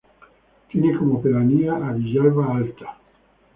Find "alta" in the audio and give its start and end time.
2.57-2.97